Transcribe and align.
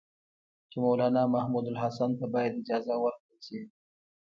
چې 0.69 0.77
مولنا 0.83 1.23
محمودالحسن 1.35 2.09
ته 2.19 2.25
باید 2.33 2.57
اجازه 2.61 2.93
ورکړل 2.99 3.39
شي. 3.47 3.59